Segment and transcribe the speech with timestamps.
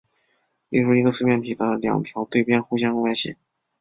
[0.71, 3.37] 例如一个四面体的两条对边互相歪斜。